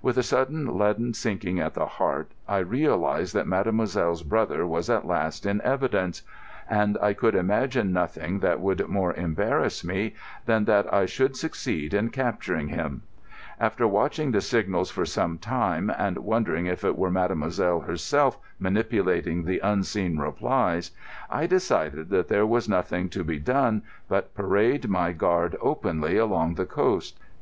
With 0.00 0.16
a 0.16 0.22
sudden 0.22 0.78
leaden 0.78 1.12
sinking 1.12 1.60
at 1.60 1.74
the 1.74 1.84
heart 1.84 2.32
I 2.48 2.56
realised 2.56 3.34
that 3.34 3.46
mademoiselle's 3.46 4.22
brother 4.22 4.66
was 4.66 4.88
at 4.88 5.06
last 5.06 5.44
in 5.44 5.60
evidence, 5.60 6.22
and 6.70 6.96
I 7.02 7.12
could 7.12 7.34
imagine 7.34 7.92
nothing 7.92 8.38
that 8.38 8.60
would 8.60 8.88
more 8.88 9.12
embarrass 9.12 9.84
me 9.84 10.14
than 10.46 10.64
that 10.64 10.90
I 10.90 11.04
should 11.04 11.36
succeed 11.36 11.92
in 11.92 12.08
capturing 12.08 12.68
him. 12.68 13.02
After 13.60 13.86
watching 13.86 14.30
the 14.30 14.40
signals 14.40 14.90
for 14.90 15.04
some 15.04 15.36
time, 15.36 15.92
and 15.98 16.16
wondering 16.16 16.64
if 16.64 16.82
it 16.82 16.96
were 16.96 17.10
mademoiselle 17.10 17.80
herself 17.80 18.38
manipulating 18.58 19.44
the 19.44 19.58
unseen 19.58 20.16
replies, 20.16 20.92
I 21.28 21.46
decided 21.46 22.08
that 22.08 22.28
there 22.28 22.46
was 22.46 22.70
nothing 22.70 23.10
to 23.10 23.22
be 23.22 23.38
done 23.38 23.82
but 24.08 24.34
parade 24.34 24.88
my 24.88 25.12
guard 25.12 25.58
openly 25.60 26.16
along 26.16 26.54
the 26.54 26.64
coast. 26.64 27.20